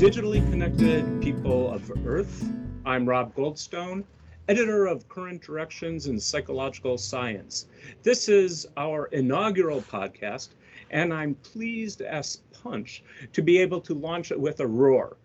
digitally 0.00 0.40
connected 0.50 1.04
people 1.20 1.70
of 1.70 1.92
Earth. 2.06 2.50
I'm 2.86 3.06
Rob 3.06 3.34
Goldstone, 3.34 4.02
editor 4.48 4.86
of 4.86 5.06
Current 5.10 5.42
Directions 5.42 6.06
in 6.06 6.18
Psychological 6.18 6.96
Science. 6.96 7.66
This 8.02 8.26
is 8.26 8.66
our 8.78 9.08
inaugural 9.08 9.82
podcast, 9.82 10.54
and 10.90 11.12
I'm 11.12 11.34
pleased 11.34 12.00
as 12.00 12.40
punch 12.62 13.04
to 13.34 13.42
be 13.42 13.58
able 13.58 13.78
to 13.82 13.92
launch 13.92 14.30
it 14.32 14.40
with 14.40 14.60
a 14.60 14.66
roar. 14.66 15.18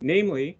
Namely, 0.00 0.56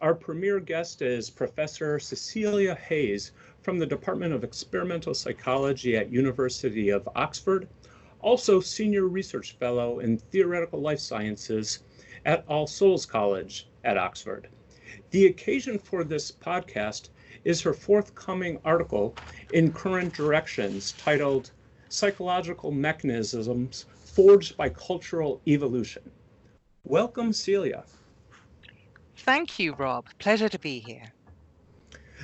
our 0.00 0.16
premier 0.16 0.58
guest 0.58 1.00
is 1.00 1.30
Professor 1.30 2.00
Cecilia 2.00 2.74
Heyes 2.74 3.30
from 3.62 3.78
the 3.78 3.86
Department 3.86 4.34
of 4.34 4.42
Experimental 4.42 5.14
Psychology 5.14 5.96
at 5.96 6.10
University 6.10 6.88
of 6.88 7.08
Oxford, 7.14 7.68
also 8.18 8.58
Senior 8.58 9.06
Research 9.06 9.56
Fellow 9.56 10.00
in 10.00 10.18
Theoretical 10.18 10.80
Life 10.80 10.98
Sciences 10.98 11.83
at 12.24 12.44
All 12.48 12.66
Souls 12.66 13.06
College 13.06 13.68
at 13.84 13.98
Oxford. 13.98 14.48
The 15.10 15.26
occasion 15.26 15.78
for 15.78 16.04
this 16.04 16.30
podcast 16.30 17.08
is 17.44 17.60
her 17.60 17.74
forthcoming 17.74 18.58
article 18.64 19.14
in 19.52 19.72
Current 19.72 20.14
Directions 20.14 20.92
titled 20.92 21.50
Psychological 21.88 22.72
Mechanisms 22.72 23.86
Forged 24.04 24.56
by 24.56 24.68
Cultural 24.68 25.40
Evolution. 25.46 26.10
Welcome, 26.84 27.32
Celia. 27.32 27.84
Thank 29.16 29.58
you, 29.58 29.74
Rob. 29.74 30.06
Pleasure 30.18 30.48
to 30.48 30.58
be 30.58 30.78
here. 30.78 31.12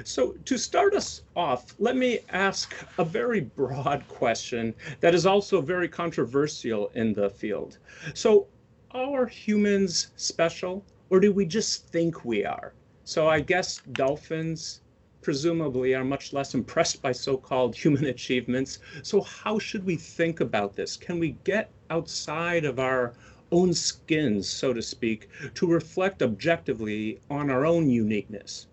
So, 0.05 0.33
to 0.45 0.57
start 0.57 0.95
us 0.95 1.23
off, 1.37 1.75
let 1.79 1.97
me 1.97 2.21
ask 2.31 2.75
a 2.99 3.05
very 3.05 3.41
broad 3.41 4.07
question 4.09 4.75
that 5.01 5.15
is 5.15 5.27
also 5.27 5.61
very 5.61 5.89
controversial 5.89 6.91
in 6.95 7.13
the 7.13 7.29
field. 7.29 7.79
So, 8.15 8.47
are 8.93 9.27
humans 9.27 10.13
special, 10.17 10.85
or 11.11 11.21
do 11.21 11.33
we 11.33 11.47
just 11.47 11.89
think 11.89 12.25
we 12.25 12.45
are? 12.45 12.75
So, 13.05 13.29
I 13.29 13.41
guess 13.41 13.81
dolphins 13.93 14.81
presumably 15.23 15.95
are 15.95 16.05
much 16.05 16.33
less 16.33 16.55
impressed 16.55 17.03
by 17.03 17.13
so 17.13 17.37
called 17.37 17.77
human 17.77 18.05
achievements. 18.17 18.79
So, 19.03 19.21
how 19.21 19.59
should 19.59 19.85
we 19.85 19.97
think 19.97 20.41
about 20.41 20.77
this? 20.77 20.97
Can 20.97 21.19
we 21.19 21.37
get 21.45 21.71
outside 21.91 22.65
of 22.65 22.79
our 22.79 23.15
own 23.53 23.73
skins, 23.75 24.49
so 24.49 24.73
to 24.73 24.83
speak, 24.83 25.29
to 25.55 25.67
reflect 25.67 26.23
objectively 26.23 27.21
on 27.31 27.51
our 27.51 27.67
own 27.67 27.91
uniqueness? 27.91 28.69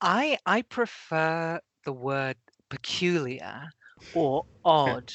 I 0.00 0.38
I 0.46 0.62
prefer 0.62 1.60
the 1.84 1.92
word 1.92 2.36
peculiar 2.68 3.70
or 4.12 4.44
odd 4.64 5.10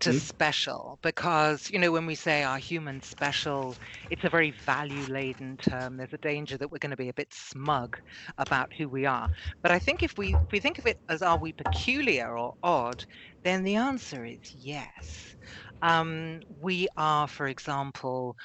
to 0.00 0.12
Mhm. 0.12 0.30
special 0.30 0.98
because 1.02 1.70
you 1.70 1.78
know 1.78 1.92
when 1.92 2.06
we 2.06 2.14
say 2.14 2.42
are 2.42 2.58
humans 2.58 3.06
special 3.06 3.78
it's 4.10 4.24
a 4.24 4.28
very 4.30 4.50
value 4.50 5.06
laden 5.06 5.56
term. 5.56 5.96
There's 5.96 6.12
a 6.12 6.18
danger 6.18 6.58
that 6.58 6.70
we're 6.70 6.78
going 6.78 6.90
to 6.90 6.96
be 6.96 7.08
a 7.08 7.14
bit 7.14 7.32
smug 7.32 7.96
about 8.38 8.72
who 8.76 8.88
we 8.88 9.06
are. 9.06 9.28
But 9.62 9.70
i 9.72 9.78
think 9.78 10.02
if 10.02 10.18
we 10.18 10.32
if 10.32 10.52
we 10.52 10.60
think 10.60 10.78
of 10.78 10.86
it 10.86 10.98
as 11.08 11.22
are 11.22 11.38
we 11.38 11.52
peculiar 11.52 12.36
or 12.38 12.54
odd 12.62 13.04
then 13.44 13.62
the 13.64 13.76
answer 13.76 14.24
is 14.24 14.40
yes. 14.52 15.36
Um, 15.82 16.40
we 16.48 16.88
are 16.96 17.28
for 17.28 17.46
example 17.46 18.36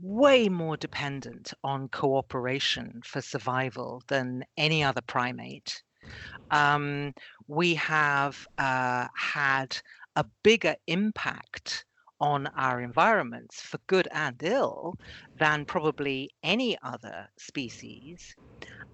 way 0.00 0.48
more 0.48 0.76
dependent 0.76 1.52
on 1.62 1.88
cooperation 1.88 3.00
for 3.04 3.20
survival 3.20 4.02
than 4.08 4.44
any 4.56 4.82
other 4.82 5.02
primate. 5.02 5.82
Um, 6.50 7.14
we 7.48 7.74
have 7.74 8.46
uh, 8.58 9.06
had 9.16 9.76
a 10.16 10.24
bigger 10.42 10.76
impact 10.86 11.84
on 12.20 12.46
our 12.56 12.80
environments 12.80 13.60
for 13.60 13.78
good 13.86 14.08
and 14.12 14.42
ill 14.42 14.94
than 15.38 15.64
probably 15.64 16.30
any 16.42 16.78
other 16.82 17.28
species. 17.36 18.34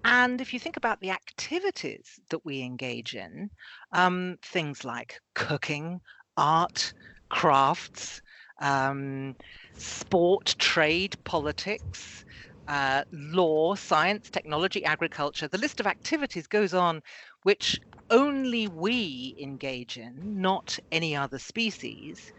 And 0.03 0.41
if 0.41 0.51
you 0.51 0.59
think 0.59 0.77
about 0.77 0.99
the 0.99 1.11
activities 1.11 2.19
that 2.29 2.43
we 2.43 2.61
engage 2.61 3.15
in, 3.15 3.51
um, 3.93 4.37
things 4.41 4.83
like 4.83 5.21
cooking, 5.35 6.01
art, 6.37 6.93
crafts, 7.29 8.21
um, 8.61 9.35
sport, 9.77 10.55
trade, 10.57 11.15
politics, 11.23 12.25
uh, 12.67 13.03
law, 13.11 13.75
science, 13.75 14.29
technology, 14.29 14.83
agriculture, 14.83 15.47
the 15.47 15.57
list 15.57 15.79
of 15.79 15.87
activities 15.87 16.47
goes 16.47 16.73
on, 16.73 17.01
which 17.43 17.79
only 18.11 18.67
we 18.67 19.35
engage 19.39 19.97
in, 19.97 20.41
not 20.41 20.77
any 20.91 21.15
other 21.15 21.39
species. 21.39 22.31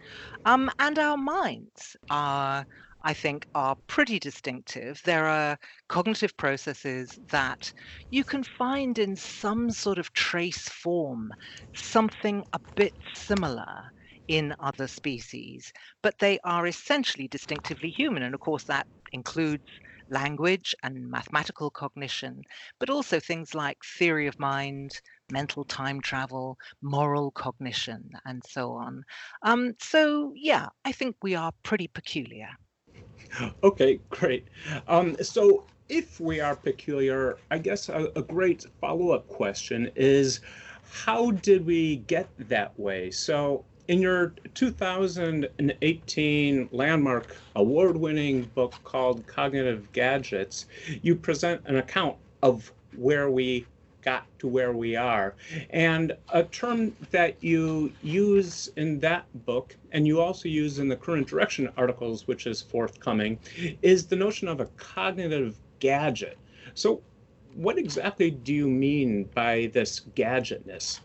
Um, 0.45 0.71
and 0.79 0.99
our 0.99 1.17
minds 1.17 1.97
are, 2.11 2.67
I 3.03 3.15
think, 3.15 3.47
are 3.55 3.77
pretty 3.89 4.19
distinctive. 4.21 5.03
There 5.05 5.27
are 5.27 5.59
cognitive 5.89 6.37
processes 6.37 7.19
that 7.31 7.73
you 8.11 8.25
can 8.25 8.45
find 8.45 8.99
in 8.99 9.17
some 9.17 9.71
sort 9.71 9.99
of 9.99 10.13
trace 10.13 10.69
form, 10.69 11.33
something 11.75 12.45
a 12.53 12.61
bit 12.77 12.95
similar 13.15 13.91
in 14.29 14.55
other 14.61 14.87
species, 14.89 15.73
but 16.03 16.19
they 16.19 16.39
are 16.45 16.67
essentially 16.67 17.29
distinctively 17.29 17.91
human. 17.91 18.23
And 18.23 18.35
of 18.35 18.41
course, 18.41 18.65
that 18.65 18.87
includes 19.13 19.65
language 20.09 20.75
and 20.83 21.11
mathematical 21.11 21.71
cognition, 21.71 22.43
but 22.79 22.91
also 22.91 23.19
things 23.21 23.55
like 23.55 23.79
theory 23.85 24.27
of 24.27 24.39
mind, 24.39 25.01
mental 25.33 25.65
time 25.65 26.01
travel, 26.01 26.57
moral 26.83 27.33
cognition, 27.33 28.09
and 28.27 28.43
so 28.47 28.73
on. 28.73 29.03
Um, 29.43 29.73
so, 29.81 30.33
yeah, 30.37 30.69
I 30.85 30.93
think 30.93 31.17
we 31.23 31.35
are 31.35 31.51
pretty 31.63 31.89
peculiar. 31.89 32.51
Okay, 33.65 33.99
great. 34.11 34.47
Um, 34.87 35.17
so, 35.23 35.65
if 35.89 36.21
we 36.21 36.41
are 36.41 36.55
peculiar, 36.55 37.39
I 37.51 37.57
guess 37.59 37.89
a, 37.89 38.13
a 38.15 38.23
great 38.23 38.67
follow 38.81 39.13
up 39.13 39.27
question 39.29 39.91
is 39.97 40.41
how 40.91 41.31
did 41.31 41.65
we 41.65 41.97
get 42.07 42.29
that 42.49 42.79
way? 42.79 43.11
So, 43.11 43.65
in 43.89 44.01
your 44.01 44.35
2018 44.55 46.69
landmark 46.71 47.37
award 47.57 47.97
winning 47.97 48.43
book 48.55 48.75
called 48.85 49.27
Cognitive 49.27 49.91
Gadgets, 49.93 50.67
you 51.03 51.17
present 51.17 51.63
an 51.65 51.77
account 51.77 52.17
of 52.43 52.71
where 52.97 53.31
we 53.31 53.67
got 54.03 54.27
to 54.41 54.49
where 54.49 54.73
we 54.73 54.97
are. 54.97 55.35
And 55.71 56.17
a 56.33 56.45
term 56.45 56.95
that 57.11 57.43
you 57.43 57.93
use 58.03 58.71
in 58.77 59.01
that 59.01 59.25
book, 59.47 59.77
and 59.93 60.07
you 60.07 60.21
also 60.21 60.49
use 60.49 60.79
in 60.79 60.89
the 60.89 60.97
current 60.97 61.27
direction 61.27 61.69
articles, 61.77 62.27
which 62.27 62.47
is 62.47 62.61
forthcoming, 62.61 63.39
is 63.83 64.07
the 64.07 64.17
notion 64.17 64.49
of 64.49 64.61
a 64.61 64.67
cognitive 64.77 65.59
gadget. 65.79 66.39
So, 66.75 67.03
what 67.55 67.79
exactly 67.79 68.31
do 68.31 68.55
you 68.55 68.67
mean 68.67 69.25
by 69.35 69.71
this 69.75 70.01
gadgetness? 70.15 71.01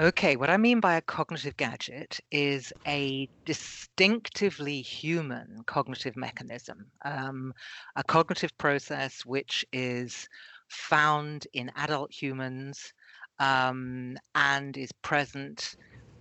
Okay, 0.00 0.36
what 0.36 0.48
I 0.48 0.56
mean 0.56 0.80
by 0.80 0.94
a 0.94 1.02
cognitive 1.02 1.58
gadget 1.58 2.20
is 2.30 2.72
a 2.86 3.28
distinctively 3.44 4.80
human 4.80 5.62
cognitive 5.66 6.16
mechanism, 6.16 6.86
um, 7.04 7.52
a 7.96 8.04
cognitive 8.04 8.56
process 8.56 9.26
which 9.26 9.62
is 9.74 10.26
found 10.70 11.46
in 11.52 11.70
adult 11.76 12.12
humans 12.12 12.92
um, 13.38 14.16
and 14.34 14.76
is 14.76 14.92
present, 15.02 15.74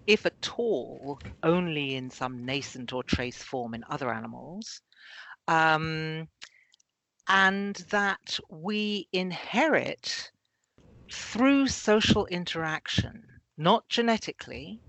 if 0.07 0.25
at 0.25 0.49
all, 0.57 1.19
only 1.43 1.95
in 1.95 2.09
some 2.09 2.45
nascent 2.45 2.93
or 2.93 3.03
trace 3.03 3.41
form 3.43 3.73
in 3.73 3.83
other 3.89 4.11
animals. 4.11 4.81
Um, 5.47 6.27
and 7.27 7.75
that 7.91 8.39
we 8.49 9.07
inherit 9.13 10.31
through 11.11 11.67
social 11.67 12.25
interaction 12.27 13.23
not 13.57 13.87
genetically, 13.89 14.81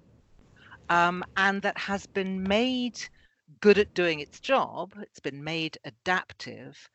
um, 0.89 1.25
and 1.37 1.63
that 1.63 1.77
has 1.79 2.07
been 2.07 2.43
made 2.43 2.99
good 3.61 3.79
at 3.79 3.93
doing 3.95 4.21
its 4.21 4.41
job, 4.41 4.93
it's 5.03 5.21
been 5.21 5.43
made 5.43 5.77
adaptive 5.85 6.89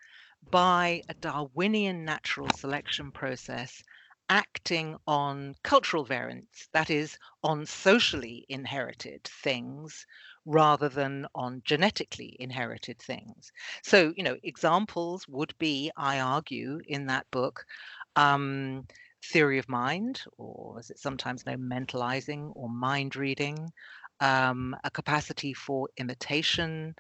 by 0.51 1.01
a 1.09 1.13
Darwinian 1.15 2.05
natural 2.05 2.51
selection 2.51 3.11
process 3.11 3.83
acting 4.29 4.97
on 5.07 5.53
cultural 5.63 6.03
variants, 6.03 6.67
that 6.73 6.89
is, 6.89 7.17
on 7.43 7.65
socially 7.65 8.45
inherited 8.49 9.23
things 9.23 10.05
rather 10.45 10.89
than 10.89 11.27
on 11.35 11.61
genetically 11.65 12.35
inherited 12.39 12.99
things. 12.99 13.51
So, 13.83 14.13
you 14.17 14.23
know, 14.23 14.37
examples 14.43 15.27
would 15.27 15.53
be, 15.59 15.91
I 15.97 16.19
argue 16.19 16.79
in 16.87 17.05
that 17.07 17.29
book, 17.31 17.65
um, 18.15 18.87
theory 19.23 19.57
of 19.59 19.69
mind, 19.69 20.23
or 20.37 20.79
as 20.79 20.89
it's 20.89 21.01
sometimes 21.01 21.45
known, 21.45 21.69
mentalizing 21.69 22.51
or 22.55 22.69
mind 22.69 23.15
reading, 23.15 23.71
um, 24.19 24.75
a 24.83 24.91
capacity 24.91 25.53
for 25.53 25.89
imitation, 25.97 26.95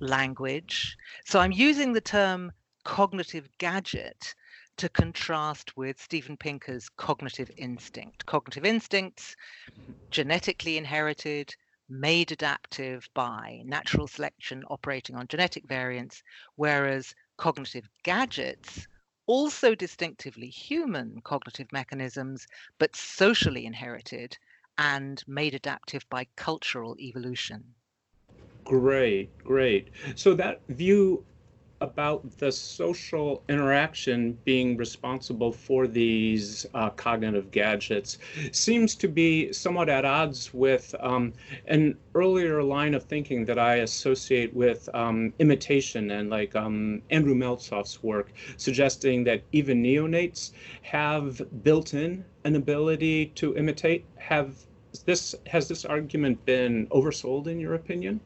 language. 0.00 0.96
So 1.26 1.40
I'm 1.40 1.52
using 1.52 1.92
the 1.92 2.00
term 2.00 2.52
cognitive 2.90 3.48
gadget 3.58 4.34
to 4.76 4.88
contrast 4.88 5.76
with 5.76 6.02
Steven 6.02 6.36
Pinker's 6.36 6.88
cognitive 6.88 7.48
instinct. 7.56 8.26
Cognitive 8.26 8.64
instincts, 8.64 9.36
genetically 10.10 10.76
inherited, 10.76 11.54
made 11.88 12.32
adaptive 12.32 13.08
by 13.14 13.62
natural 13.64 14.08
selection 14.08 14.64
operating 14.70 15.14
on 15.14 15.28
genetic 15.28 15.68
variants, 15.68 16.24
whereas 16.56 17.14
cognitive 17.36 17.88
gadgets 18.02 18.88
also 19.26 19.76
distinctively 19.76 20.48
human 20.48 21.20
cognitive 21.22 21.70
mechanisms, 21.70 22.44
but 22.80 22.96
socially 22.96 23.66
inherited 23.66 24.36
and 24.78 25.22
made 25.28 25.54
adaptive 25.54 26.04
by 26.10 26.26
cultural 26.34 26.96
evolution. 26.98 27.62
Great, 28.64 29.36
great. 29.38 29.90
So 30.16 30.34
that 30.34 30.62
view 30.68 31.24
about 31.80 32.38
the 32.38 32.52
social 32.52 33.42
interaction 33.48 34.36
being 34.44 34.76
responsible 34.76 35.50
for 35.50 35.86
these 35.86 36.66
uh, 36.74 36.90
cognitive 36.90 37.50
gadgets 37.50 38.18
seems 38.52 38.94
to 38.94 39.08
be 39.08 39.50
somewhat 39.52 39.88
at 39.88 40.04
odds 40.04 40.52
with 40.52 40.94
um, 41.00 41.32
an 41.66 41.96
earlier 42.14 42.62
line 42.62 42.92
of 42.92 43.02
thinking 43.04 43.44
that 43.46 43.58
I 43.58 43.76
associate 43.76 44.52
with 44.54 44.88
um, 44.94 45.32
imitation 45.38 46.10
and 46.10 46.28
like 46.28 46.54
um, 46.54 47.00
Andrew 47.10 47.34
Meltzoff's 47.34 48.02
work, 48.02 48.32
suggesting 48.58 49.24
that 49.24 49.42
even 49.52 49.82
neonates 49.82 50.52
have 50.82 51.40
built 51.62 51.94
in 51.94 52.24
an 52.44 52.56
ability 52.56 53.26
to 53.36 53.56
imitate. 53.56 54.04
Have 54.16 54.54
this 55.06 55.34
has 55.46 55.68
this 55.68 55.84
argument 55.84 56.44
been 56.44 56.86
oversold 56.88 57.46
in 57.46 57.58
your 57.58 57.74
opinion? 57.74 58.20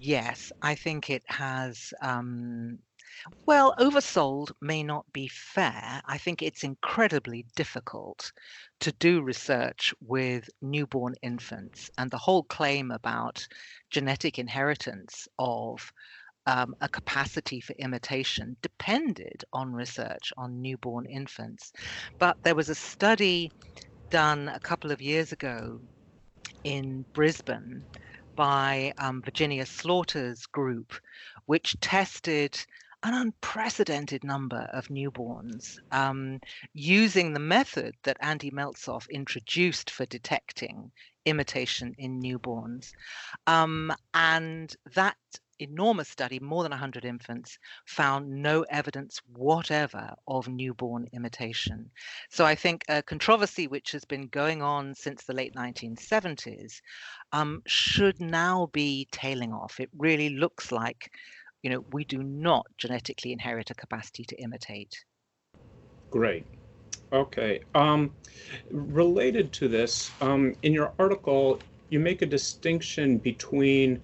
Yes, 0.00 0.52
I 0.62 0.74
think 0.76 1.10
it 1.10 1.24
has. 1.26 1.92
Um, 2.00 2.78
well, 3.46 3.74
oversold 3.80 4.52
may 4.60 4.82
not 4.82 5.12
be 5.12 5.28
fair. 5.28 6.02
I 6.06 6.18
think 6.18 6.42
it's 6.42 6.64
incredibly 6.64 7.46
difficult 7.56 8.32
to 8.80 8.92
do 8.92 9.22
research 9.22 9.94
with 10.00 10.50
newborn 10.62 11.14
infants. 11.22 11.90
And 11.98 12.10
the 12.10 12.18
whole 12.18 12.44
claim 12.44 12.90
about 12.92 13.46
genetic 13.90 14.38
inheritance 14.38 15.28
of 15.38 15.92
um, 16.46 16.74
a 16.80 16.88
capacity 16.88 17.60
for 17.60 17.74
imitation 17.74 18.56
depended 18.62 19.44
on 19.52 19.72
research 19.74 20.32
on 20.36 20.62
newborn 20.62 21.06
infants. 21.06 21.72
But 22.18 22.38
there 22.44 22.56
was 22.56 22.68
a 22.70 22.74
study 22.76 23.50
done 24.10 24.48
a 24.48 24.60
couple 24.60 24.92
of 24.92 25.02
years 25.02 25.32
ago 25.32 25.80
in 26.64 27.06
Brisbane 27.14 27.86
by 28.38 28.92
um, 28.98 29.20
Virginia 29.20 29.66
Slaughter's 29.66 30.46
group, 30.46 30.94
which 31.46 31.74
tested 31.80 32.56
an 33.02 33.12
unprecedented 33.12 34.22
number 34.22 34.70
of 34.72 34.86
newborns 34.86 35.80
um, 35.90 36.40
using 36.72 37.32
the 37.32 37.40
method 37.40 37.96
that 38.04 38.16
Andy 38.20 38.52
Meltzoff 38.52 39.10
introduced 39.10 39.90
for 39.90 40.06
detecting 40.06 40.92
imitation 41.24 41.96
in 41.98 42.22
newborns. 42.22 42.92
Um, 43.48 43.92
and 44.14 44.72
that 44.94 45.16
enormous 45.58 46.08
study, 46.08 46.38
more 46.40 46.62
than 46.62 46.70
100 46.70 47.04
infants, 47.04 47.58
found 47.86 48.28
no 48.28 48.62
evidence 48.70 49.20
whatever 49.34 50.14
of 50.26 50.48
newborn 50.48 51.06
imitation. 51.12 51.90
So 52.30 52.44
I 52.44 52.54
think 52.54 52.84
a 52.88 53.02
controversy 53.02 53.66
which 53.66 53.92
has 53.92 54.04
been 54.04 54.28
going 54.28 54.62
on 54.62 54.94
since 54.94 55.24
the 55.24 55.34
late 55.34 55.54
1970s 55.54 56.80
um, 57.32 57.62
should 57.66 58.20
now 58.20 58.68
be 58.72 59.08
tailing 59.10 59.52
off. 59.52 59.80
It 59.80 59.90
really 59.96 60.30
looks 60.30 60.72
like, 60.72 61.12
you 61.62 61.70
know, 61.70 61.84
we 61.92 62.04
do 62.04 62.22
not 62.22 62.66
genetically 62.78 63.32
inherit 63.32 63.70
a 63.70 63.74
capacity 63.74 64.24
to 64.24 64.36
imitate. 64.36 65.04
Great. 66.10 66.46
Okay. 67.12 67.60
Um, 67.74 68.12
related 68.70 69.52
to 69.54 69.68
this, 69.68 70.10
um, 70.20 70.54
in 70.62 70.72
your 70.72 70.92
article, 70.98 71.58
you 71.90 72.00
make 72.00 72.22
a 72.22 72.26
distinction 72.26 73.18
between 73.18 74.02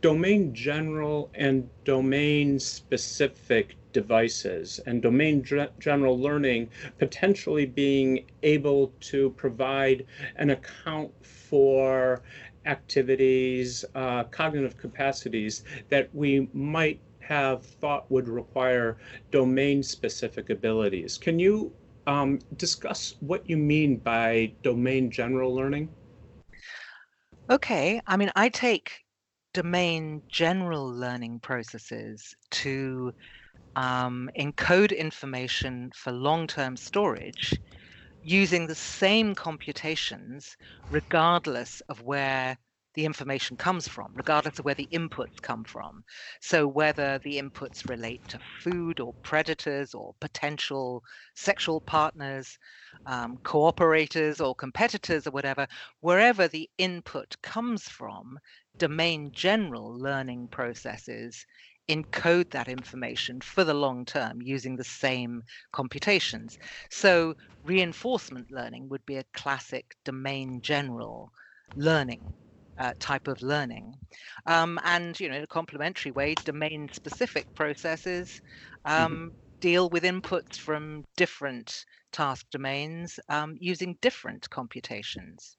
domain 0.00 0.54
general 0.54 1.30
and 1.34 1.68
domain 1.84 2.58
specific 2.58 3.76
devices 3.92 4.78
and 4.86 5.00
domain 5.00 5.42
general 5.78 6.18
learning 6.18 6.68
potentially 6.98 7.64
being 7.64 8.24
able 8.42 8.92
to 9.00 9.30
provide 9.30 10.04
an 10.36 10.50
account 10.50 11.10
for 11.24 12.22
activities, 12.66 13.84
uh, 13.94 14.24
cognitive 14.24 14.76
capacities 14.76 15.64
that 15.88 16.14
we 16.14 16.48
might 16.52 17.00
have 17.20 17.64
thought 17.64 18.08
would 18.10 18.28
require 18.28 18.98
domain 19.30 19.82
specific 19.82 20.50
abilities. 20.50 21.16
Can 21.16 21.38
you 21.38 21.72
um, 22.06 22.38
discuss 22.56 23.14
what 23.20 23.48
you 23.48 23.56
mean 23.56 23.96
by 23.96 24.52
domain 24.62 25.10
general 25.10 25.54
learning? 25.54 25.88
Okay, 27.48 28.00
I 28.06 28.16
mean, 28.16 28.30
I 28.36 28.48
take 28.48 29.05
domain 29.56 30.22
general 30.28 30.86
learning 30.86 31.40
processes 31.40 32.34
to 32.50 33.10
um, 33.74 34.28
encode 34.38 34.94
information 34.94 35.90
for 35.94 36.12
long-term 36.12 36.76
storage 36.76 37.54
using 38.22 38.66
the 38.66 38.74
same 38.74 39.34
computations 39.34 40.58
regardless 40.90 41.80
of 41.88 42.02
where 42.02 42.58
the 42.96 43.06
information 43.06 43.56
comes 43.56 43.88
from, 43.88 44.10
regardless 44.14 44.58
of 44.58 44.64
where 44.66 44.74
the 44.74 44.88
inputs 44.92 45.40
come 45.42 45.64
from. 45.64 46.02
So 46.42 46.66
whether 46.66 47.18
the 47.24 47.38
inputs 47.40 47.88
relate 47.88 48.22
to 48.28 48.38
food 48.62 49.00
or 49.00 49.14
predators 49.22 49.94
or 49.94 50.14
potential 50.20 51.02
sexual 51.34 51.80
partners, 51.82 52.58
um, 53.06 53.38
cooperators 53.44 54.44
or 54.44 54.54
competitors 54.54 55.26
or 55.26 55.30
whatever, 55.30 55.66
wherever 56.00 56.48
the 56.48 56.68
input 56.78 57.36
comes 57.42 57.84
from, 57.84 58.38
domain 58.78 59.30
general 59.32 59.98
learning 59.98 60.48
processes 60.48 61.46
encode 61.88 62.50
that 62.50 62.68
information 62.68 63.40
for 63.40 63.64
the 63.64 63.74
long 63.74 64.04
term 64.04 64.42
using 64.42 64.76
the 64.76 64.84
same 64.84 65.42
computations. 65.72 66.58
So 66.90 67.34
reinforcement 67.64 68.50
learning 68.50 68.88
would 68.88 69.04
be 69.06 69.16
a 69.16 69.24
classic 69.34 69.96
domain 70.04 70.60
general 70.62 71.30
learning 71.76 72.20
uh, 72.78 72.92
type 72.98 73.28
of 73.28 73.40
learning. 73.42 73.94
Um, 74.46 74.78
and, 74.84 75.18
you 75.18 75.28
know, 75.28 75.36
in 75.36 75.42
a 75.42 75.46
complementary 75.46 76.12
way, 76.12 76.34
domain 76.44 76.88
specific 76.92 77.52
processes 77.54 78.40
um, 78.84 79.12
mm-hmm. 79.12 79.28
deal 79.60 79.88
with 79.88 80.02
inputs 80.02 80.56
from 80.56 81.04
different 81.16 81.84
task 82.12 82.46
domains 82.50 83.18
um, 83.28 83.56
using 83.58 83.96
different 84.00 84.48
computations. 84.50 85.56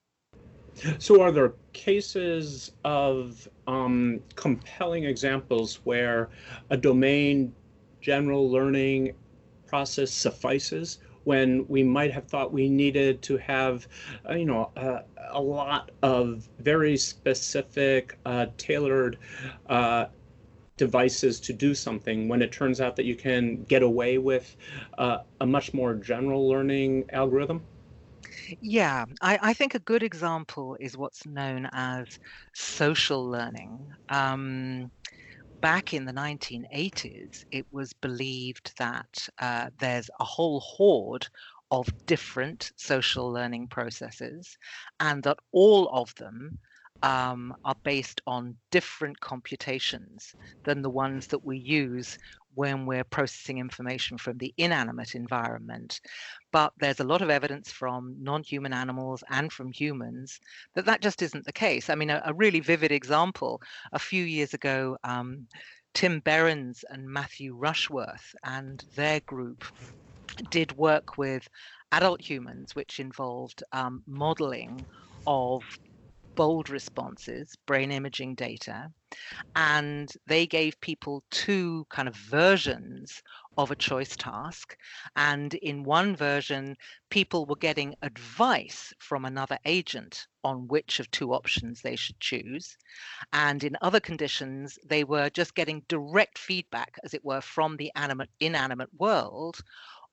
So, 0.99 1.21
are 1.21 1.31
there 1.31 1.54
cases 1.73 2.71
of 2.83 3.47
um, 3.68 4.21
compelling 4.35 5.06
examples 5.06 5.80
where 5.83 6.30
a 6.69 6.78
domain 6.78 7.54
general 8.01 8.49
learning 8.49 9.13
process 9.66 10.11
suffices 10.11 10.99
when 11.23 11.68
we 11.68 11.83
might 11.83 12.11
have 12.11 12.25
thought 12.28 12.54
we 12.54 12.69
needed 12.69 13.21
to 13.23 13.37
have, 13.37 13.87
uh, 14.30 14.33
you 14.33 14.45
know, 14.45 14.71
uh, 14.78 15.01
a 15.30 15.42
lot 15.42 15.92
of 16.01 16.47
very 16.59 16.95
specific, 16.95 18.18
uh, 18.25 18.45
tailored 18.57 19.18
uh, 19.68 20.06
devices 20.78 21.40
to 21.42 21.54
do 21.54 21.73
something 21.75 22.28
when 22.30 22.42
it 22.42 22.51
turns 22.51 22.80
out 22.80 22.95
that 22.95 23.06
you 23.06 23.16
can 23.16 23.63
get 23.66 23.83
away 23.83 24.18
with 24.18 24.56
uh, 24.97 25.19
a 25.42 25.45
much 25.45 25.73
more 25.73 25.95
general 25.95 26.47
learning 26.47 27.06
algorithm? 27.11 27.66
Yeah, 28.61 29.06
I, 29.21 29.39
I 29.41 29.53
think 29.53 29.75
a 29.75 29.79
good 29.79 30.03
example 30.03 30.77
is 30.79 30.97
what's 30.97 31.25
known 31.25 31.67
as 31.71 32.07
social 32.53 33.27
learning. 33.29 33.89
Um, 34.09 34.91
back 35.61 35.94
in 35.94 36.06
the 36.06 36.13
1980s, 36.13 37.45
it 37.51 37.65
was 37.71 37.94
believed 37.94 38.73
that 38.79 39.29
uh, 39.39 39.69
there's 39.79 40.09
a 40.19 40.25
whole 40.25 40.61
horde 40.61 41.27
of 41.71 41.89
different 42.07 42.71
social 42.77 43.31
learning 43.31 43.67
processes 43.69 44.57
and 44.99 45.23
that 45.23 45.37
all 45.53 45.89
of 45.89 46.13
them 46.15 46.59
um, 47.04 47.54
are 47.63 47.75
based 47.83 48.21
on 48.27 48.56
different 48.71 49.19
computations 49.19 50.35
than 50.63 50.81
the 50.81 50.89
ones 50.89 51.27
that 51.27 51.44
we 51.44 51.57
use 51.57 52.18
when 52.56 52.87
we're 52.87 53.04
processing 53.04 53.59
information 53.59 54.18
from 54.18 54.37
the 54.39 54.51
inanimate 54.57 55.13
environment. 55.13 56.01
But 56.51 56.73
there's 56.80 56.99
a 56.99 57.04
lot 57.04 57.21
of 57.21 57.30
evidence 57.30 57.71
from 57.71 58.16
non 58.19 58.42
human 58.42 58.73
animals 58.73 59.23
and 59.30 59.54
from 59.54 59.71
humans 59.71 60.39
that 60.73 60.85
that 60.85 61.01
just 61.01 61.21
isn't 61.21 61.45
the 61.45 61.54
case. 61.54 61.89
I 61.89 61.95
mean, 61.95 62.09
a, 62.09 62.21
a 62.25 62.33
really 62.33 62.59
vivid 62.59 62.92
example 62.92 63.61
a 63.94 63.99
few 63.99 64.23
years 64.23 64.56
ago, 64.56 64.97
um, 65.04 65.45
Tim 65.94 66.19
Behrens 66.19 66.83
and 66.89 67.07
Matthew 67.07 67.56
Rushworth 67.56 68.33
and 68.44 68.83
their 68.95 69.19
group 69.21 69.63
did 70.49 70.75
work 70.77 71.18
with 71.18 71.47
adult 71.92 72.21
humans, 72.21 72.75
which 72.75 72.99
involved 72.99 73.63
um, 73.71 74.04
modeling 74.07 74.85
of 75.25 75.63
bold 76.37 76.69
responses, 76.69 77.57
brain 77.65 77.91
imaging 77.91 78.35
data, 78.35 78.89
and 79.56 80.13
they 80.27 80.45
gave 80.45 80.79
people 80.81 81.23
two 81.31 81.85
kind 81.89 82.07
of 82.07 82.15
versions 82.15 83.21
of 83.57 83.71
a 83.71 83.75
choice 83.75 84.15
task. 84.15 84.77
And 85.15 85.56
in 85.56 85.83
one 85.83 86.15
version, 86.15 86.75
people 87.09 87.47
were 87.47 87.56
getting 87.56 87.95
advice 88.03 88.94
from 88.99 89.25
another 89.25 89.57
agent 89.65 90.27
on 90.44 90.67
which 90.67 90.99
of 90.99 91.09
two 91.11 91.33
options 91.33 91.81
they 91.81 91.95
should 91.95 92.19
choose. 92.19 92.77
And 93.33 93.63
in 93.63 93.75
other 93.81 93.99
conditions, 93.99 94.77
they 94.85 95.03
were 95.03 95.29
just 95.31 95.56
getting 95.56 95.83
direct 95.87 96.37
feedback, 96.37 96.99
as 97.03 97.15
it 97.15 97.25
were, 97.25 97.41
from 97.41 97.77
the 97.77 97.91
animate, 97.95 98.29
inanimate 98.39 98.94
world 98.99 99.57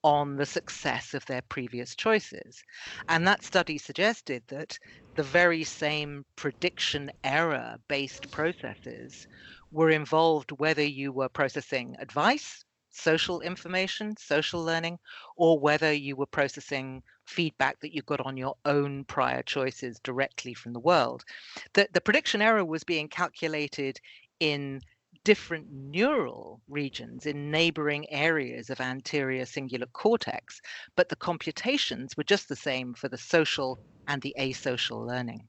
on 0.05 0.37
the 0.37 0.47
success 0.47 1.15
of 1.15 1.25
their 1.27 1.43
previous 1.49 1.97
choices. 1.97 2.63
And 3.09 3.27
that 3.27 3.43
study 3.43 3.79
suggested 3.79 4.45
that 4.49 4.79
the 5.17 5.23
very 5.23 5.65
same 5.65 6.25
prediction 6.37 7.11
error 7.25 7.77
based 7.89 8.31
processes 8.31 9.27
were 9.73 9.91
involved 9.91 10.53
whether 10.53 10.85
you 10.85 11.11
were 11.11 11.29
processing 11.29 11.97
advice, 11.99 12.65
social 12.91 13.41
information, 13.41 14.15
social 14.19 14.63
learning, 14.63 14.99
or 15.37 15.59
whether 15.59 15.93
you 15.93 16.17
were 16.17 16.27
processing 16.27 17.03
feedback 17.27 17.81
that 17.81 17.95
you 17.95 18.03
got 18.03 18.21
on 18.21 18.37
your 18.37 18.55
own 18.67 19.05
prior 19.07 19.43
choices 19.43 19.99
directly 20.01 20.55
from 20.55 20.75
the 20.75 20.81
world. 20.81 21.25
The, 21.73 21.89
the 21.93 22.01
prediction 22.01 22.43
error 22.43 22.65
was 22.65 22.85
being 22.85 23.09
calculated 23.09 23.99
in 24.39 24.81
different 25.25 25.67
neural 25.71 26.61
regions 26.69 27.27
in 27.27 27.51
neighboring 27.51 28.09
areas 28.11 28.71
of 28.71 28.81
anterior 28.81 29.45
cingulate 29.45 29.93
cortex, 29.93 30.61
but 30.97 31.09
the 31.09 31.17
computations 31.17 32.17
were 32.17 32.25
just 32.25 32.49
the 32.49 32.57
same 32.57 32.95
for 32.95 33.09
the 33.09 33.19
social 33.19 33.79
and 34.07 34.21
the 34.23 34.35
asocial 34.39 35.07
learning. 35.07 35.47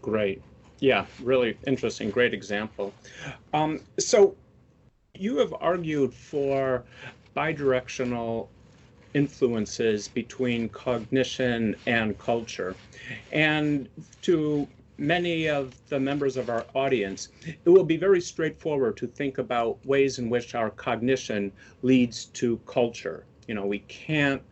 Great. 0.00 0.40
Yeah, 0.78 1.06
really 1.22 1.56
interesting. 1.66 2.10
Great 2.10 2.34
example. 2.34 2.92
Um, 3.52 3.80
so 3.98 4.34
you 5.14 5.38
have 5.38 5.54
argued 5.60 6.14
for 6.14 6.84
bidirectional 7.36 8.48
influences 9.14 10.08
between 10.08 10.68
cognition 10.70 11.76
and 11.86 12.18
culture. 12.18 12.74
And 13.30 13.88
to 14.22 14.66
many 14.98 15.48
of 15.48 15.74
the 15.88 15.98
members 15.98 16.36
of 16.36 16.48
our 16.48 16.64
audience, 16.74 17.28
it 17.46 17.68
will 17.68 17.84
be 17.84 17.96
very 17.96 18.20
straightforward 18.20 18.96
to 18.98 19.06
think 19.06 19.38
about 19.38 19.84
ways 19.86 20.18
in 20.18 20.28
which 20.28 20.54
our 20.54 20.70
cognition 20.70 21.52
leads 21.82 22.26
to 22.26 22.58
culture. 22.66 23.24
You 23.48 23.54
know, 23.54 23.66
we 23.66 23.80
can't 23.80 24.42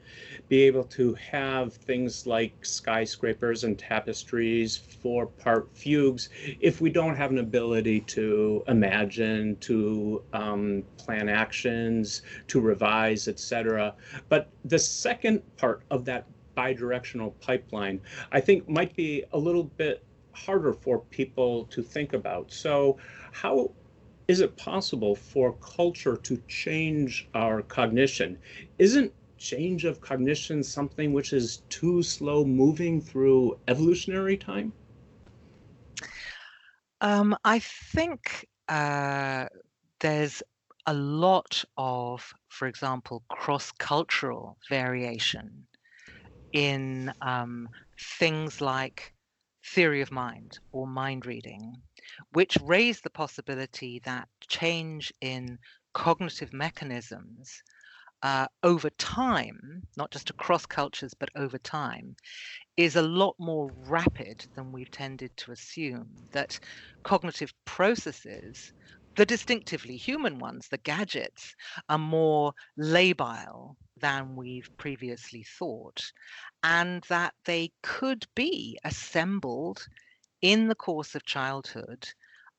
be 0.49 0.63
able 0.63 0.83
to 0.83 1.15
have 1.15 1.73
things 1.73 2.27
like 2.27 2.53
skyscrapers 2.67 3.63
and 3.63 3.79
tapestries, 3.79 4.77
four 4.77 5.27
part 5.27 5.69
fugues, 5.73 6.29
if 6.61 6.81
we 6.81 6.91
don't 6.91 7.15
have 7.15 7.31
an 7.31 7.39
ability 7.39 8.01
to 8.01 8.65
imagine, 8.67 9.57
to 9.61 10.23
um, 10.33 10.83
plan 10.97 11.29
actions, 11.29 12.23
to 12.49 12.61
revise, 12.61 13.29
etc. 13.29 13.95
But 14.29 14.49
the 14.65 14.79
second 14.79 15.43
part 15.57 15.83
of 15.91 16.05
that 16.07 16.27
bidirectional 16.57 17.33
pipeline, 17.41 18.01
I 18.33 18.41
think 18.41 18.69
might 18.69 18.97
be 18.97 19.25
a 19.33 19.39
little 19.39 19.65
bit 19.65 20.03
harder 20.47 20.73
for 20.73 21.01
people 21.01 21.65
to 21.67 21.83
think 21.83 22.13
about. 22.13 22.53
So, 22.53 22.99
how 23.33 23.73
is 24.29 24.41
it 24.41 24.57
possible 24.57 25.15
for 25.15 25.55
culture 25.55 26.17
to 26.17 26.43
change 26.49 27.29
our 27.35 27.63
cognition? 27.63 28.39
Isn't 28.79 29.13
change 29.39 29.85
of 29.85 30.01
cognition 30.01 30.63
something 30.63 31.13
which 31.13 31.33
is 31.33 31.63
too 31.69 32.03
slow 32.03 32.45
moving 32.45 33.01
through 33.01 33.59
evolutionary 33.69 34.37
time? 34.37 34.73
Um, 37.01 37.37
I 37.45 37.59
think 37.61 38.47
uh, 38.69 39.47
there's 40.01 40.43
a 40.87 40.95
lot 40.95 41.65
of, 41.77 42.33
for 42.49 42.69
example, 42.69 43.25
cross 43.29 43.73
cultural 43.73 44.59
variation 44.69 45.67
in 46.53 47.13
um, 47.21 47.69
things 48.19 48.61
like 48.61 49.15
theory 49.65 50.01
of 50.01 50.11
mind 50.11 50.59
or 50.73 50.87
mind 50.87 51.27
reading, 51.27 51.83
which 52.33 52.57
raise 52.63 53.01
the 53.01 53.11
possibility 53.11 54.01
that 54.05 54.29
change 54.49 55.13
in 55.21 55.59
cognitive 55.93 56.53
mechanisms 56.53 57.63
uh, 58.23 58.47
over 58.63 58.91
time, 58.91 59.83
not 59.97 60.11
just 60.11 60.31
across 60.31 60.67
cultures, 60.67 61.15
but 61.15 61.31
over 61.37 61.59
time, 61.59 62.15
is 62.77 62.97
a 62.97 63.03
lot 63.03 63.35
more 63.39 63.71
rapid 63.89 64.45
than 64.55 64.73
we've 64.73 64.91
tended 64.91 65.31
to 65.37 65.53
assume. 65.53 66.09
That 66.33 66.59
cognitive 67.03 67.53
processes, 67.65 68.73
the 69.17 69.27
distinctively 69.27 69.97
human 69.97 70.39
ones, 70.39 70.69
the 70.69 70.79
gadgets, 70.79 71.55
are 71.89 71.99
more 71.99 72.53
labile 72.79 73.77
than 74.01 74.37
we've 74.37 74.71
previously 74.77 75.43
thought, 75.43 76.13
and 76.63 77.03
that 77.09 77.35
they 77.45 77.73
could 77.83 78.27
be 78.35 78.79
assembled 78.85 79.87
in 80.43 80.69
the 80.69 80.75
course 80.75 81.15
of 81.15 81.25
childhood 81.25 82.09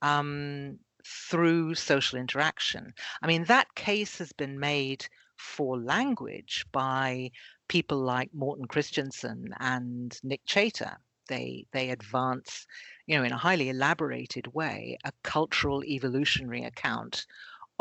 um, 0.02 0.78
through 1.06 1.76
social 1.76 2.20
interaction. 2.20 2.94
I 3.22 3.28
mean, 3.28 3.44
that 3.46 3.74
case 3.76 4.18
has 4.20 4.32
been 4.34 4.60
made 4.60 5.06
for 5.38 5.80
language 5.80 6.66
by 6.72 7.32
people 7.68 7.98
like 8.00 8.30
Morten 8.34 8.68
Christiansen 8.68 9.54
and 9.60 10.18
Nick 10.24 10.42
Chater. 10.46 10.98
They 11.28 11.66
they 11.72 11.90
advance, 11.90 12.68
you 13.08 13.18
know, 13.18 13.24
in 13.24 13.32
a 13.32 13.38
highly 13.38 13.70
elaborated 13.70 14.48
way, 14.54 14.98
a 15.06 15.12
cultural 15.24 15.84
evolutionary 15.84 16.64
account 16.64 17.26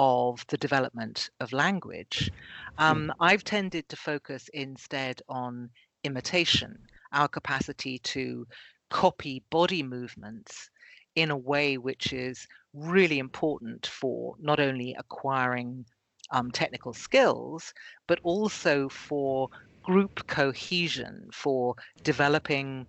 of 0.03 0.43
the 0.49 0.57
development 0.57 1.29
of 1.41 1.53
language. 1.53 2.31
Hmm. 2.79 2.85
Um, 2.85 3.13
I've 3.21 3.45
tended 3.45 3.87
to 3.91 3.97
focus 3.97 4.49
instead 4.55 5.21
on 5.29 5.69
imitation, 6.05 6.79
our 7.13 7.29
capacity 7.29 7.99
to 8.15 8.47
copy 8.89 9.43
body 9.51 9.83
movements 9.83 10.71
in 11.17 11.31
a 11.31 11.37
way 11.37 11.77
which 11.77 12.15
is 12.15 12.49
really 12.73 13.19
important 13.19 13.87
for 13.87 14.37
not 14.41 14.59
only 14.59 14.97
acquiring 14.99 15.85
um, 16.31 16.51
technical 16.51 16.95
skills, 16.95 17.75
but 18.07 18.19
also 18.23 18.89
for 18.89 19.51
group 19.83 20.27
cohesion, 20.27 21.29
for 21.31 21.75
developing 22.03 22.87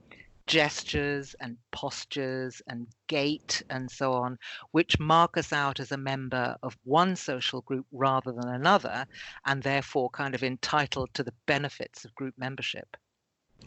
gestures 0.48 1.36
and 1.40 1.58
postures 1.72 2.62
and 2.68 2.88
gait 3.08 3.64
and 3.70 3.90
so 3.90 4.14
on, 4.14 4.38
which 4.72 5.00
mark 5.00 5.38
us 5.38 5.54
out 5.54 5.80
as 5.80 5.92
a 5.92 5.98
member 5.98 6.56
of 6.64 6.78
one 6.84 7.16
social 7.16 7.62
group 7.62 7.86
rather 7.92 8.32
than 8.32 8.50
another, 8.50 9.06
and 9.46 9.64
therefore 9.64 10.10
kind 10.10 10.36
of 10.36 10.44
entitled 10.44 11.10
to 11.14 11.24
the 11.24 11.34
benefits 11.46 12.06
of 12.06 12.16
group 12.16 12.34
membership. 12.38 12.98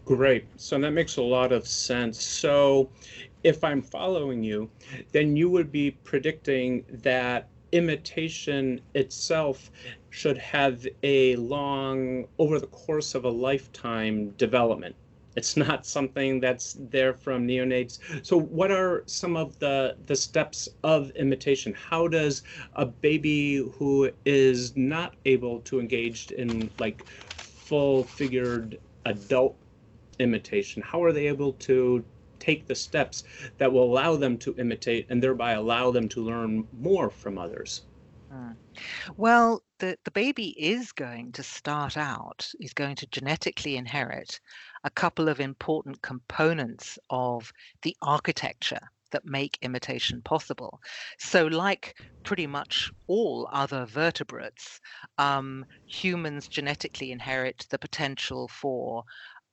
Great. 0.04 0.47
So 0.57 0.78
that 0.78 0.90
makes 0.90 1.16
a 1.16 1.23
lot 1.23 1.52
of 1.52 1.66
sense. 1.66 2.23
So 2.23 2.90
if 3.43 3.64
I'm 3.64 3.81
following 3.81 4.43
you, 4.43 4.71
then 5.12 5.37
you 5.37 5.49
would 5.49 5.73
be 5.73 5.93
predicting 5.93 6.85
that 7.02 7.49
imitation 7.73 8.81
itself 8.95 9.71
should 10.11 10.38
have 10.38 10.87
a 11.02 11.37
long, 11.37 12.26
over 12.38 12.61
the 12.61 12.66
course 12.69 13.14
of 13.14 13.25
a 13.25 13.31
lifetime, 13.31 14.31
development. 14.33 14.95
It's 15.37 15.57
not 15.57 15.87
something 15.87 16.41
that's 16.41 16.76
there 16.79 17.14
from 17.14 17.47
neonates. 17.47 17.99
So, 18.25 18.38
what 18.38 18.71
are 18.71 19.03
some 19.07 19.37
of 19.37 19.59
the 19.59 19.97
the 20.07 20.17
steps 20.17 20.69
of 20.83 21.11
imitation? 21.12 21.75
How 21.75 22.09
does 22.09 22.43
a 22.75 22.87
baby 22.87 23.57
who 23.57 24.11
is 24.25 24.76
not 24.76 25.14
able 25.25 25.61
to 25.61 25.81
engage 25.81 26.31
in 26.31 26.71
like 26.79 27.05
full 27.07 28.05
figured 28.05 28.79
adult 29.07 29.57
imitation, 30.19 30.83
how 30.83 31.03
are 31.03 31.12
they 31.12 31.26
able 31.26 31.53
to 31.55 32.05
take 32.38 32.67
the 32.67 32.75
steps 32.75 33.25
that 33.59 33.73
will 33.73 33.85
allow 33.85 34.17
them 34.17 34.37
to 34.38 34.55
imitate 34.59 35.07
and 35.09 35.23
thereby 35.23 35.53
allow 35.53 35.91
them 35.91 36.09
to 36.11 36.23
learn 36.23 36.67
more 36.79 37.11
from 37.11 37.38
others? 37.38 37.83
Mm. 38.33 38.57
Well, 39.17 39.62
the, 39.79 39.97
the 40.05 40.11
baby 40.11 40.49
is 40.59 40.93
going 40.93 41.33
to 41.33 41.43
start 41.43 41.97
out, 41.97 42.49
is 42.61 42.73
going 42.75 42.97
to 42.97 43.07
genetically 43.07 43.76
inherit 43.76 44.41
a 44.85 44.91
couple 44.91 45.29
of 45.29 45.41
important 45.41 46.00
components 46.03 46.99
of 47.11 47.53
the 47.83 47.97
architecture 48.03 48.81
that 49.11 49.25
make 49.25 49.59
imitation 49.62 50.23
possible. 50.23 50.81
So, 51.19 51.47
like 51.47 51.97
pretty 52.25 52.47
much 52.47 52.91
all 53.07 53.49
other 53.53 53.87
vertebrates, 53.87 54.81
um, 55.19 55.64
humans 55.87 56.49
genetically 56.49 57.12
inherit 57.12 57.67
the 57.71 57.79
potential 57.79 58.49
for 58.49 59.05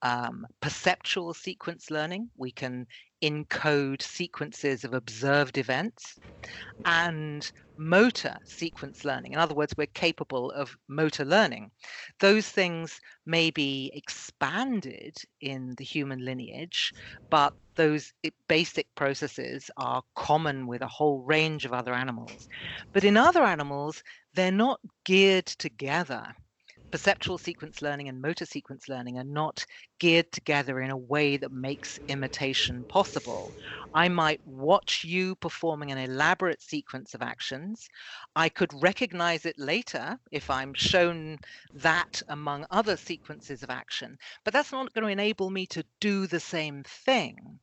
um, 0.01 0.45
perceptual 0.61 1.33
sequence 1.33 1.91
learning. 1.91 2.29
We 2.37 2.51
can 2.51 2.87
encode 3.21 4.01
sequences 4.01 4.83
of 4.83 4.93
observed 4.93 5.57
events 5.57 6.19
and 6.85 7.51
motor 7.77 8.35
sequence 8.45 9.05
learning. 9.05 9.33
In 9.33 9.39
other 9.39 9.53
words, 9.55 9.73
we're 9.77 9.87
capable 9.87 10.51
of 10.51 10.75
motor 10.87 11.25
learning. 11.25 11.71
Those 12.19 12.49
things 12.49 12.99
may 13.25 13.51
be 13.51 13.91
expanded 13.93 15.17
in 15.41 15.75
the 15.77 15.83
human 15.83 16.25
lineage, 16.25 16.93
but 17.29 17.53
those 17.75 18.13
basic 18.47 18.87
processes 18.95 19.71
are 19.77 20.03
common 20.15 20.67
with 20.67 20.81
a 20.81 20.87
whole 20.87 21.23
range 21.23 21.65
of 21.65 21.73
other 21.73 21.93
animals. 21.93 22.47
But 22.93 23.03
in 23.03 23.17
other 23.17 23.43
animals, 23.43 24.03
they're 24.33 24.51
not 24.51 24.79
geared 25.05 25.45
together 25.45 26.35
perceptual 26.91 27.37
sequence 27.37 27.81
learning 27.81 28.09
and 28.09 28.21
motor 28.21 28.45
sequence 28.45 28.89
learning 28.89 29.17
are 29.17 29.23
not 29.23 29.65
geared 29.99 30.31
together 30.31 30.79
in 30.81 30.91
a 30.91 30.97
way 30.97 31.37
that 31.37 31.51
makes 31.51 31.99
imitation 32.07 32.85
possible. 32.85 33.55
I 33.93 34.09
might 34.09 34.41
watch 34.45 35.03
you 35.03 35.35
performing 35.35 35.91
an 35.91 35.97
elaborate 35.97 36.61
sequence 36.61 37.13
of 37.13 37.21
actions. 37.21 37.87
I 38.35 38.49
could 38.49 38.73
recognize 38.81 39.45
it 39.45 39.55
later 39.57 40.19
if 40.31 40.49
I'm 40.49 40.73
shown 40.73 41.37
that 41.73 42.21
among 42.27 42.65
other 42.71 42.97
sequences 42.97 43.63
of 43.63 43.69
action, 43.69 44.17
but 44.43 44.53
that's 44.53 44.71
not 44.71 44.93
going 44.93 45.05
to 45.05 45.11
enable 45.11 45.49
me 45.49 45.65
to 45.67 45.83
do 45.99 46.27
the 46.27 46.39
same 46.39 46.83
thing. 46.83 47.59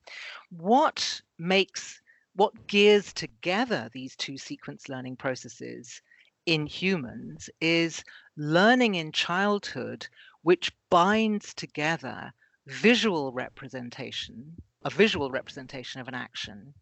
What 0.51 1.21
makes 1.39 2.01
what 2.35 2.67
gears 2.69 3.13
together 3.13 3.91
these 3.93 4.15
two 4.17 4.39
sequence 4.39 4.89
learning 4.89 5.17
processes 5.17 6.01
in 6.47 6.67
humans 6.67 7.51
is 7.61 8.03
learning 8.39 8.95
in 8.95 9.11
childhood 9.11 10.07
which 10.43 10.71
binds 10.89 11.53
together 11.53 12.33
visual 12.67 13.33
representation, 13.33 14.57
a 14.85 14.91
visual 14.91 15.31
representation 15.31 16.01
of 16.01 16.07
an 16.07 16.15
action, 16.15 16.73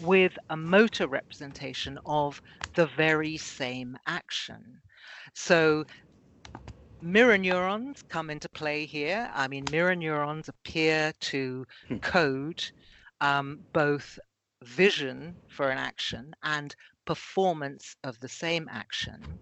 with 0.00 0.38
a 0.50 0.56
motor 0.56 1.08
representation 1.08 1.98
of 2.06 2.40
the 2.74 2.86
very 2.86 3.36
same 3.36 3.98
action. 4.06 4.80
So 5.34 5.84
mirror 7.02 7.38
neurons 7.38 8.02
come 8.08 8.30
into 8.30 8.48
play 8.48 8.86
here. 8.86 9.30
I 9.34 9.48
mean, 9.48 9.64
mirror 9.72 9.96
neurons 9.96 10.48
appear 10.48 11.12
to 11.20 11.66
hmm. 11.88 11.96
code 11.98 12.64
um, 13.20 13.60
both 13.72 14.18
vision 14.62 15.34
for 15.48 15.70
an 15.70 15.78
action 15.78 16.34
and 16.44 16.74
performance 17.04 17.96
of 18.04 18.20
the 18.20 18.28
same 18.28 18.68
action. 18.70 19.40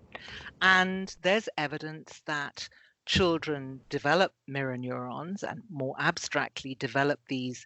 And 0.61 1.15
there's 1.23 1.49
evidence 1.57 2.21
that 2.27 2.69
children 3.07 3.81
develop 3.89 4.35
mirror 4.47 4.77
neurons 4.77 5.43
and 5.43 5.63
more 5.71 5.95
abstractly 5.99 6.75
develop 6.75 7.21
these 7.29 7.65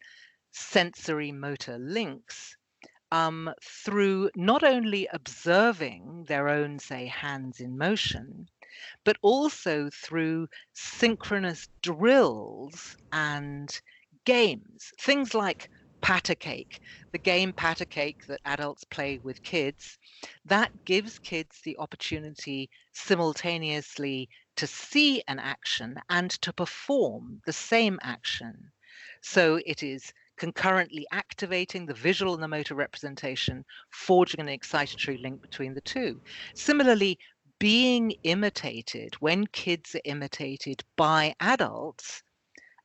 sensory 0.52 1.32
motor 1.32 1.78
links 1.78 2.56
um, 3.11 3.52
through 3.62 4.30
not 4.37 4.62
only 4.62 5.06
observing 5.12 6.25
their 6.28 6.49
own, 6.49 6.78
say, 6.78 7.06
hands 7.06 7.61
in 7.61 7.76
motion, 7.76 8.49
but 9.04 9.18
also 9.21 9.90
through 9.90 10.49
synchronous 10.73 11.68
drills 11.82 12.97
and 13.12 13.80
games. 14.25 14.92
Things 14.99 15.35
like 15.35 15.68
Patter 16.02 16.35
Cake, 16.35 16.80
the 17.12 17.18
game 17.18 17.52
Patter 17.52 17.85
Cake 17.85 18.26
that 18.26 18.40
adults 18.44 18.85
play 18.85 19.18
with 19.23 19.42
kids, 19.42 19.99
that 20.44 20.71
gives 20.85 21.18
kids 21.21 21.61
the 21.64 21.76
opportunity 21.78 22.68
simultaneously 22.92 24.28
to 24.56 24.66
see 24.66 25.23
an 25.28 25.38
action 25.38 25.97
and 26.11 26.30
to 26.42 26.52
perform 26.52 27.40
the 27.47 27.52
same 27.52 27.99
action. 28.02 28.73
So 29.23 29.61
it 29.64 29.82
is 29.82 30.12
concurrently 30.37 31.06
activating 31.12 31.87
the 31.87 31.94
visual 31.94 32.35
and 32.35 32.42
the 32.42 32.49
motor 32.49 32.75
representation, 32.75 33.64
forging 33.90 34.40
an 34.40 34.49
excitatory 34.49 35.23
link 35.23 35.40
between 35.40 35.73
the 35.73 35.80
two. 35.82 36.21
Similarly, 36.54 37.18
being 37.61 38.12
imitated, 38.25 39.14
when 39.21 39.47
kids 39.47 39.94
are 39.94 40.00
imitated 40.04 40.82
by 40.97 41.35
adults, 41.38 42.25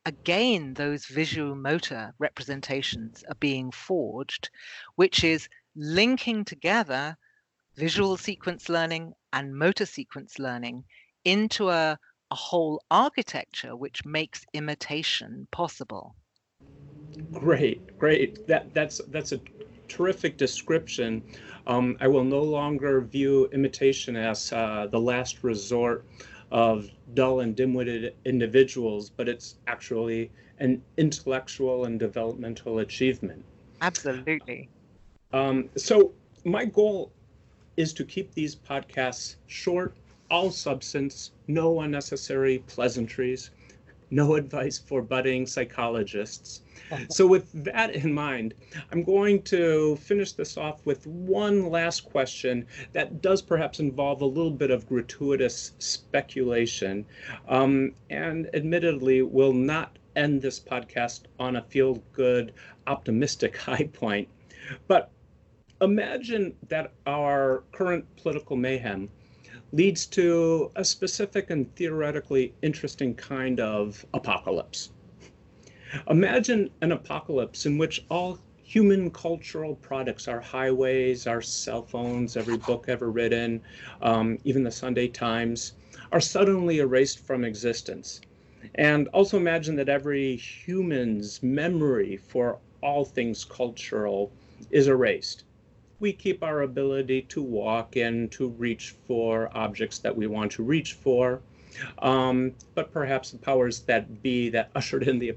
again, 0.07 0.73
those 0.73 1.05
visual 1.05 1.53
motor 1.53 2.13
representations 2.17 3.25
are 3.27 3.35
being 3.35 3.69
forged, 3.71 4.49
which 4.95 5.21
is 5.25 5.49
linking 5.75 6.45
together 6.45 7.17
visual 7.75 8.15
sequence 8.15 8.69
learning 8.69 9.13
and 9.33 9.53
motor 9.53 9.85
sequence 9.85 10.39
learning 10.39 10.85
into 11.25 11.69
a, 11.69 11.99
a 12.31 12.35
whole 12.35 12.81
architecture 12.89 13.75
which 13.75 14.05
makes 14.05 14.45
imitation 14.53 15.45
possible. 15.51 16.15
Great, 17.33 17.97
great. 17.99 18.47
That 18.47 18.73
that's 18.73 19.01
that's 19.09 19.33
a 19.33 19.41
terrific 19.89 20.37
description. 20.37 21.21
Um, 21.67 21.97
I 21.99 22.07
will 22.07 22.23
no 22.23 22.41
longer 22.41 23.01
view 23.01 23.47
imitation 23.51 24.15
as 24.15 24.53
uh, 24.53 24.87
the 24.89 24.99
last 25.01 25.43
resort 25.43 26.05
of 26.51 26.89
dull 27.13 27.41
and 27.41 27.55
dim-witted 27.55 28.15
individuals, 28.25 29.09
but 29.09 29.27
it's 29.27 29.55
actually 29.67 30.31
an 30.59 30.81
intellectual 30.97 31.85
and 31.85 31.99
developmental 31.99 32.79
achievement. 32.79 33.43
Absolutely. 33.81 34.69
Um, 35.33 35.69
so 35.75 36.13
my 36.45 36.65
goal 36.65 37.11
is 37.75 37.93
to 37.93 38.05
keep 38.05 38.33
these 38.33 38.55
podcasts 38.55 39.35
short, 39.47 39.95
all 40.31 40.51
substance, 40.51 41.31
no 41.47 41.81
unnecessary 41.81 42.59
pleasantries, 42.59 43.51
no 44.09 44.35
advice 44.41 44.77
for 44.77 45.01
budding 45.01 45.45
psychologists. 45.45 46.61
so, 47.09 47.27
with 47.27 47.51
that 47.63 47.95
in 47.95 48.13
mind, 48.13 48.53
I'm 48.91 49.03
going 49.03 49.41
to 49.43 49.95
finish 49.97 50.31
this 50.33 50.57
off 50.57 50.85
with 50.85 51.05
one 51.07 51.69
last 51.69 52.05
question 52.05 52.65
that 52.93 53.21
does 53.21 53.41
perhaps 53.41 53.79
involve 53.79 54.21
a 54.21 54.25
little 54.25 54.51
bit 54.51 54.71
of 54.71 54.87
gratuitous 54.87 55.73
speculation, 55.79 57.05
um, 57.47 57.93
and 58.09 58.49
admittedly 58.53 59.21
will 59.21 59.53
not 59.53 59.97
end 60.15 60.41
this 60.41 60.59
podcast 60.59 61.21
on 61.39 61.55
a 61.55 61.61
feel 61.61 62.01
good, 62.13 62.53
optimistic 62.87 63.57
high 63.69 63.89
point. 63.93 64.27
But 64.87 65.11
imagine 65.81 66.55
that 66.69 66.91
our 67.05 67.63
current 67.71 68.05
political 68.17 68.55
mayhem 68.55 69.09
leads 69.73 70.05
to 70.05 70.71
a 70.75 70.85
specific 70.85 71.49
and 71.49 71.73
theoretically 71.75 72.53
interesting 72.61 73.13
kind 73.15 73.59
of 73.59 74.05
apocalypse. 74.13 74.91
Imagine 76.09 76.69
an 76.81 76.91
apocalypse 76.91 77.65
in 77.65 77.77
which 77.77 78.05
all 78.09 78.39
human 78.63 79.09
cultural 79.11 79.75
products, 79.75 80.27
our 80.27 80.41
highways, 80.41 81.27
our 81.27 81.41
cell 81.41 81.83
phones, 81.83 82.35
every 82.35 82.57
book 82.57 82.85
ever 82.87 83.09
written, 83.09 83.61
um, 84.01 84.37
even 84.43 84.63
the 84.63 84.71
Sunday 84.71 85.07
Times, 85.07 85.73
are 86.11 86.19
suddenly 86.19 86.79
erased 86.79 87.19
from 87.19 87.43
existence. 87.43 88.21
And 88.75 89.07
also 89.09 89.37
imagine 89.37 89.75
that 89.77 89.89
every 89.89 90.35
human's 90.35 91.41
memory 91.41 92.17
for 92.17 92.59
all 92.81 93.05
things 93.05 93.45
cultural 93.45 94.31
is 94.71 94.87
erased 94.87 95.43
we 95.99 96.13
keep 96.13 96.43
our 96.43 96.61
ability 96.61 97.23
to 97.23 97.41
walk 97.41 97.95
and 97.95 98.31
to 98.31 98.49
reach 98.49 98.95
for 99.07 99.49
objects 99.57 99.99
that 99.99 100.15
we 100.15 100.27
want 100.27 100.51
to 100.51 100.63
reach 100.63 100.93
for. 100.93 101.41
Um, 101.99 102.53
but 102.75 102.91
perhaps 102.91 103.31
the 103.31 103.37
powers 103.37 103.81
that 103.81 104.21
be 104.23 104.49
that 104.49 104.71
ushered 104.75 105.03
in 105.03 105.19
the 105.19 105.29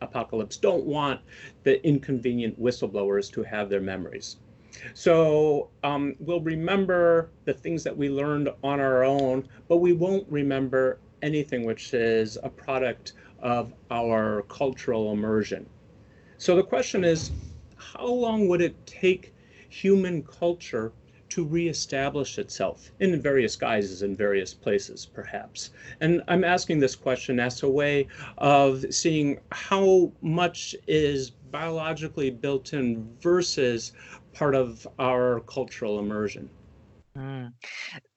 apocalypse 0.00 0.56
don't 0.56 0.84
want 0.84 1.20
the 1.64 1.84
inconvenient 1.86 2.60
whistleblowers 2.60 3.30
to 3.32 3.42
have 3.42 3.68
their 3.68 3.80
memories. 3.80 4.36
So 4.94 5.68
um, 5.82 6.14
we'll 6.20 6.40
remember 6.40 7.30
the 7.44 7.52
things 7.52 7.84
that 7.84 7.96
we 7.96 8.08
learned 8.08 8.48
on 8.62 8.80
our 8.80 9.04
own, 9.04 9.48
but 9.68 9.78
we 9.78 9.92
won't 9.92 10.26
remember 10.30 10.98
anything 11.22 11.64
which 11.64 11.92
is 11.92 12.38
a 12.42 12.48
product 12.48 13.12
of 13.40 13.72
our 13.90 14.42
cultural 14.42 15.12
immersion. 15.12 15.66
So 16.38 16.56
the 16.56 16.62
question 16.62 17.04
is, 17.04 17.32
how 17.76 18.06
long 18.06 18.48
would 18.48 18.62
it 18.62 18.74
take 18.86 19.34
human 19.70 20.22
culture 20.22 20.92
to 21.30 21.44
reestablish 21.44 22.38
itself 22.38 22.90
in 22.98 23.20
various 23.22 23.56
guises 23.56 24.02
in 24.02 24.16
various 24.16 24.52
places, 24.52 25.06
perhaps. 25.06 25.70
And 26.00 26.22
I'm 26.28 26.44
asking 26.44 26.80
this 26.80 26.96
question 26.96 27.38
as 27.38 27.62
a 27.62 27.68
way 27.68 28.08
of 28.38 28.84
seeing 28.92 29.38
how 29.52 30.12
much 30.20 30.74
is 30.86 31.30
biologically 31.30 32.30
built 32.30 32.72
in 32.72 33.08
versus 33.20 33.92
part 34.32 34.54
of 34.54 34.86
our 34.98 35.40
cultural 35.40 35.98
immersion. 36.00 36.50
Mm. 37.16 37.52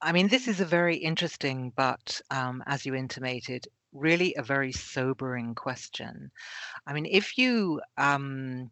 I 0.01 0.11
mean, 0.11 0.27
this 0.27 0.47
is 0.47 0.59
a 0.59 0.65
very 0.65 0.97
interesting, 0.97 1.71
but 1.75 2.19
um, 2.31 2.63
as 2.65 2.85
you 2.85 2.95
intimated, 2.95 3.67
really 3.91 4.35
a 4.37 4.43
very 4.43 4.71
sobering 4.71 5.55
question. 5.55 6.31
I 6.87 6.93
mean, 6.93 7.05
if 7.05 7.37
you 7.37 7.81
um, 7.97 8.71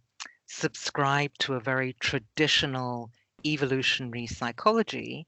subscribe 0.51 1.31
to 1.39 1.53
a 1.55 1.59
very 1.59 1.93
traditional 1.99 3.11
evolutionary 3.45 4.27
psychology, 4.27 5.27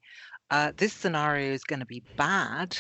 uh, 0.51 0.71
this 0.77 0.93
scenario 0.93 1.53
is 1.53 1.63
going 1.63 1.79
to 1.79 1.86
be 1.86 2.03
bad 2.17 2.77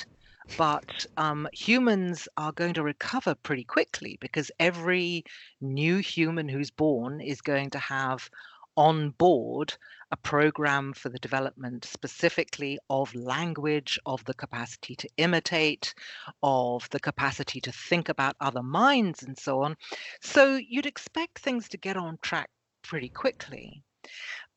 but 0.57 1.05
um, 1.17 1.47
humans 1.53 2.27
are 2.37 2.51
going 2.51 2.73
to 2.73 2.83
recover 2.83 3.35
pretty 3.35 3.63
quickly 3.63 4.17
because 4.21 4.51
every 4.59 5.23
new 5.61 5.97
human 5.97 6.47
who's 6.47 6.71
born 6.71 7.21
is 7.21 7.41
going 7.41 7.69
to 7.71 7.79
have 7.79 8.29
on 8.75 9.11
board 9.11 9.75
a 10.11 10.17
program 10.17 10.93
for 10.93 11.09
the 11.09 11.17
development 11.19 11.83
specifically 11.85 12.77
of 12.89 13.15
language, 13.15 13.99
of 14.05 14.23
the 14.25 14.33
capacity 14.35 14.95
to 14.95 15.09
imitate, 15.17 15.95
of 16.43 16.87
the 16.91 16.99
capacity 16.99 17.59
to 17.59 17.71
think 17.71 18.09
about 18.09 18.35
other 18.39 18.61
minds, 18.61 19.23
and 19.23 19.35
so 19.37 19.63
on. 19.63 19.75
So 20.21 20.55
you'd 20.55 20.85
expect 20.85 21.39
things 21.39 21.67
to 21.69 21.77
get 21.77 21.97
on 21.97 22.19
track 22.21 22.49
pretty 22.83 23.09
quickly. 23.09 23.81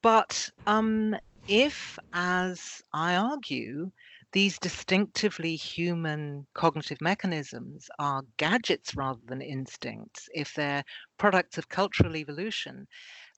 But 0.02 0.50
um, 0.66 1.16
if, 1.48 1.98
as 2.12 2.82
I 2.92 3.16
argue, 3.16 3.90
these 4.32 4.58
distinctively 4.58 5.56
human 5.56 6.46
cognitive 6.52 7.00
mechanisms 7.00 7.88
are 7.98 8.22
gadgets 8.36 8.94
rather 8.94 9.20
than 9.26 9.40
instincts, 9.40 10.28
if 10.34 10.52
they're 10.52 10.84
products 11.16 11.56
of 11.56 11.70
cultural 11.70 12.16
evolution, 12.16 12.86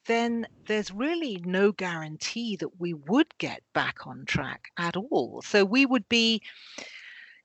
then 0.09 0.47
there's 0.67 0.91
really 0.91 1.41
no 1.45 1.71
guarantee 1.71 2.57
that 2.57 2.81
we 2.81 2.95
would 2.95 3.39
get 3.39 3.63
back 3.73 4.07
on 4.07 4.25
track 4.27 4.73
at 4.77 4.97
all. 4.97 5.43
So 5.43 5.65
we 5.65 5.87
would 5.87 6.09
be, 6.09 6.43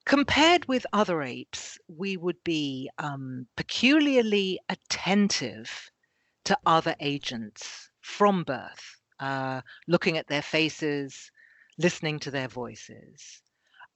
compared 0.06 0.66
with 0.68 0.86
other 0.94 1.22
apes, 1.22 1.78
we 1.88 2.18
would 2.18 2.44
be 2.44 2.90
um, 2.98 3.46
peculiarly 3.56 4.60
attentive 4.70 5.92
to 6.46 6.58
other 6.66 6.96
agents 7.00 7.90
from 8.02 8.44
birth, 8.44 8.98
uh, 9.20 9.62
looking 9.88 10.18
at 10.18 10.28
their 10.28 10.42
faces, 10.42 11.32
listening 11.78 12.20
to 12.20 12.32
their 12.32 12.48
voices. 12.48 13.42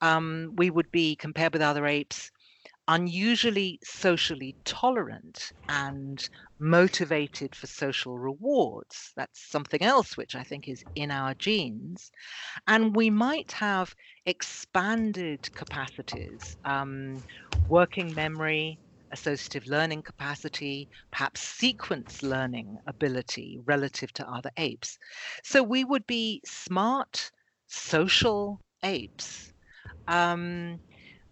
Um, 0.01 0.53
we 0.57 0.69
would 0.69 0.91
be, 0.91 1.15
compared 1.15 1.53
with 1.53 1.61
other 1.61 1.87
apes, 1.87 2.31
unusually 2.87 3.79
socially 3.83 4.55
tolerant 4.65 5.51
and 5.67 6.29
motivated 6.59 7.55
for 7.55 7.67
social 7.67 8.17
rewards. 8.17 9.13
That's 9.15 9.39
something 9.41 9.81
else 9.81 10.17
which 10.17 10.35
I 10.35 10.43
think 10.43 10.67
is 10.67 10.83
in 10.95 11.11
our 11.11 11.33
genes. 11.35 12.11
And 12.67 12.95
we 12.95 13.09
might 13.09 13.51
have 13.53 13.95
expanded 14.25 15.53
capacities, 15.55 16.55
um, 16.63 17.23
working 17.67 18.13
memory, 18.13 18.79
associative 19.11 19.67
learning 19.67 20.03
capacity, 20.03 20.89
perhaps 21.11 21.41
sequence 21.41 22.21
learning 22.23 22.77
ability 22.87 23.57
relative 23.65 24.13
to 24.13 24.27
other 24.29 24.51
apes. 24.57 24.97
So 25.43 25.63
we 25.63 25.83
would 25.83 26.05
be 26.07 26.41
smart, 26.45 27.31
social 27.67 28.61
apes. 28.83 29.51
Um, 30.07 30.81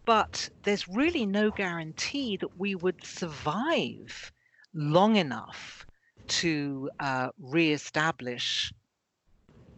but 0.06 0.50
there's 0.64 0.88
really 0.88 1.26
no 1.26 1.52
guarantee 1.52 2.38
that 2.38 2.58
we 2.58 2.76
would 2.76 2.98
survive 3.04 4.32
long 4.74 5.16
enough 5.16 5.86
to 6.28 6.90
uh, 7.00 7.30
reestablish 7.40 8.74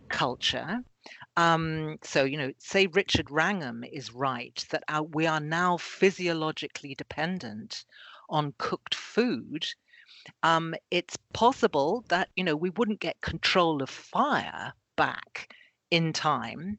culture. 0.09 0.79
Um, 1.37 1.97
so, 2.03 2.23
you 2.23 2.37
know, 2.37 2.51
say 2.57 2.87
Richard 2.87 3.29
Wrangham 3.31 3.83
is 3.83 4.13
right 4.13 4.65
that 4.71 4.83
our, 4.89 5.03
we 5.03 5.25
are 5.25 5.39
now 5.39 5.77
physiologically 5.77 6.95
dependent 6.95 7.85
on 8.29 8.53
cooked 8.57 8.95
food. 8.95 9.65
Um, 10.43 10.75
it's 10.91 11.17
possible 11.33 12.03
that, 12.09 12.29
you 12.35 12.43
know, 12.43 12.55
we 12.55 12.71
wouldn't 12.71 12.99
get 12.99 13.21
control 13.21 13.81
of 13.81 13.89
fire 13.89 14.73
back 14.95 15.53
in 15.91 16.11
time 16.11 16.77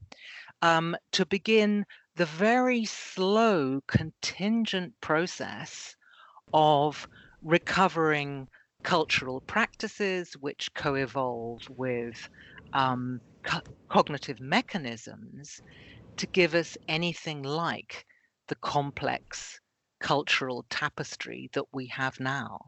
um, 0.62 0.96
to 1.12 1.24
begin 1.24 1.86
the 2.18 2.26
very 2.26 2.84
slow 2.84 3.80
contingent 3.86 4.92
process 5.00 5.94
of 6.52 7.06
recovering 7.42 8.48
cultural 8.82 9.40
practices 9.42 10.32
which 10.40 10.74
co-evolve 10.74 11.62
with 11.70 12.28
um, 12.72 13.20
co- 13.44 13.60
cognitive 13.88 14.40
mechanisms 14.40 15.62
to 16.16 16.26
give 16.26 16.56
us 16.56 16.76
anything 16.88 17.44
like 17.44 18.04
the 18.48 18.56
complex 18.56 19.60
cultural 20.00 20.66
tapestry 20.70 21.48
that 21.52 21.66
we 21.72 21.86
have 21.86 22.18
now? 22.18 22.58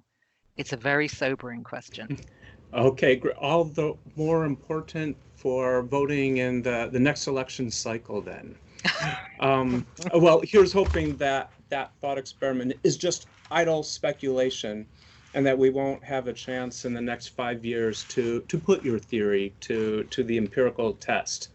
It's 0.56 0.72
a 0.72 0.76
very 0.76 1.08
sobering 1.08 1.64
question. 1.64 2.18
Okay, 2.72 3.20
all 3.40 3.64
the 3.64 3.94
more 4.14 4.44
important 4.44 5.16
for 5.34 5.82
voting 5.82 6.36
in 6.36 6.62
the, 6.62 6.88
the 6.92 7.00
next 7.00 7.26
election 7.26 7.68
cycle 7.68 8.20
then 8.20 8.54
um, 9.40 9.86
well, 10.14 10.40
here's 10.44 10.72
hoping 10.72 11.16
that 11.16 11.50
that 11.68 11.92
thought 12.00 12.18
experiment 12.18 12.74
is 12.82 12.96
just 12.96 13.26
idle 13.50 13.82
speculation 13.82 14.86
and 15.34 15.46
that 15.46 15.56
we 15.56 15.70
won't 15.70 16.02
have 16.02 16.26
a 16.26 16.32
chance 16.32 16.84
in 16.84 16.92
the 16.92 17.00
next 17.00 17.28
five 17.28 17.64
years 17.64 18.04
to, 18.04 18.40
to 18.42 18.58
put 18.58 18.84
your 18.84 18.98
theory 18.98 19.54
to, 19.60 20.04
to 20.04 20.24
the 20.24 20.36
empirical 20.36 20.94
test. 20.94 21.50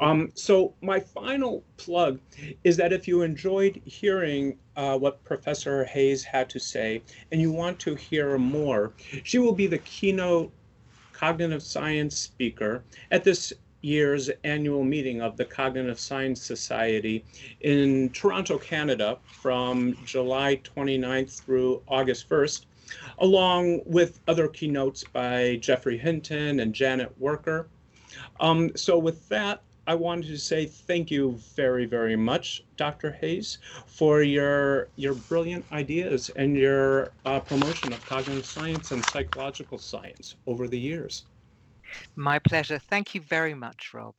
Um, 0.00 0.32
so 0.34 0.74
my 0.80 0.98
final 0.98 1.62
plug 1.76 2.20
is 2.64 2.76
that 2.78 2.92
if 2.92 3.06
you 3.06 3.22
enjoyed 3.22 3.80
hearing 3.84 4.56
uh, 4.76 4.98
what 4.98 5.22
Professor 5.24 5.84
Heyes 5.84 6.24
had 6.24 6.48
to 6.50 6.58
say 6.58 7.02
and 7.30 7.40
you 7.40 7.52
want 7.52 7.78
to 7.80 7.94
hear 7.94 8.38
more, 8.38 8.92
she 9.24 9.38
will 9.38 9.52
be 9.52 9.66
the 9.66 9.78
keynote 9.78 10.52
cognitive 11.12 11.62
science 11.62 12.16
speaker 12.16 12.82
at 13.10 13.24
this 13.24 13.52
year's 13.88 14.28
annual 14.44 14.84
meeting 14.84 15.22
of 15.22 15.36
the 15.36 15.44
Cognitive 15.44 15.98
Science 15.98 16.42
Society 16.42 17.24
in 17.60 18.10
Toronto, 18.10 18.58
Canada, 18.58 19.18
from 19.24 19.96
July 20.04 20.56
29th 20.62 21.40
through 21.42 21.82
August 21.88 22.28
1st, 22.28 22.66
along 23.18 23.80
with 23.86 24.20
other 24.28 24.48
keynotes 24.48 25.04
by 25.04 25.56
Geoffrey 25.56 25.96
Hinton 25.98 26.60
and 26.60 26.74
Janet 26.74 27.18
Werker. 27.20 27.66
Um, 28.40 28.76
so, 28.76 28.98
with 28.98 29.28
that, 29.30 29.62
I 29.86 29.94
wanted 29.94 30.26
to 30.28 30.38
say 30.38 30.66
thank 30.66 31.10
you 31.10 31.38
very, 31.56 31.86
very 31.86 32.14
much, 32.14 32.62
Dr. 32.76 33.10
Heyes, 33.10 33.56
for 33.86 34.22
your 34.22 34.90
your 34.96 35.14
brilliant 35.14 35.64
ideas 35.72 36.28
and 36.36 36.56
your 36.58 37.10
uh, 37.24 37.40
promotion 37.40 37.94
of 37.94 38.04
cognitive 38.04 38.44
science 38.44 38.90
and 38.90 39.02
psychological 39.02 39.78
science 39.78 40.36
over 40.46 40.68
the 40.68 40.78
years. 40.78 41.24
My 42.16 42.38
pleasure. 42.38 42.78
Thank 42.78 43.14
you 43.14 43.20
very 43.20 43.54
much, 43.54 43.92
Rob. 43.94 44.14